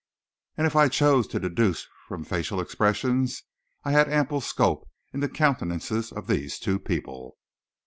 And 0.57 0.65
if 0.65 0.75
I 0.75 0.87
chose 0.89 1.27
to 1.27 1.37
deduce 1.39 1.87
from 2.07 2.23
facial 2.23 2.59
expressions 2.59 3.43
I 3.83 3.91
had 3.91 4.09
ample 4.09 4.41
scope 4.41 4.89
in 5.13 5.19
the 5.19 5.29
countenances 5.29 6.11
of 6.11 6.25
these 6.25 6.57
two 6.57 6.79
people. 6.79 7.37